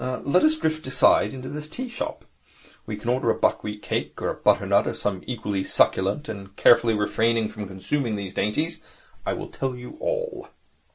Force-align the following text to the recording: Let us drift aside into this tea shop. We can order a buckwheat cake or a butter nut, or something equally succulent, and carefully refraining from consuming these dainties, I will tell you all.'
Let 0.23 0.43
us 0.43 0.57
drift 0.57 0.87
aside 0.87 1.31
into 1.31 1.47
this 1.47 1.67
tea 1.67 1.87
shop. 1.87 2.25
We 2.87 2.97
can 2.97 3.07
order 3.11 3.29
a 3.29 3.37
buckwheat 3.37 3.83
cake 3.83 4.19
or 4.19 4.29
a 4.29 4.33
butter 4.33 4.65
nut, 4.65 4.87
or 4.87 4.95
something 4.95 5.29
equally 5.29 5.63
succulent, 5.63 6.27
and 6.27 6.55
carefully 6.55 6.95
refraining 6.95 7.49
from 7.49 7.67
consuming 7.67 8.15
these 8.15 8.33
dainties, 8.33 8.81
I 9.27 9.33
will 9.33 9.49
tell 9.49 9.75
you 9.75 9.97
all.' 9.99 10.47